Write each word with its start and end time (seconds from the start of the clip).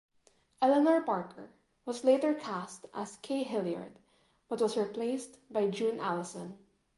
Eleanor 0.63 0.99
Parker 1.03 1.51
was 1.85 2.03
later 2.03 2.33
cast 2.33 2.87
as 2.91 3.17
Kay 3.17 3.43
Hilliard 3.43 3.99
but 4.49 4.59
was 4.59 4.75
replaced 4.75 5.37
by 5.53 5.67
June 5.69 5.99
Allyson. 5.99 6.57